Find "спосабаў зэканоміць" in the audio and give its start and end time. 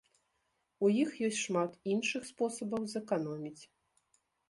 2.33-3.59